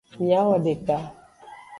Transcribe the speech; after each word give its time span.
Miawodeka. 0.23 0.95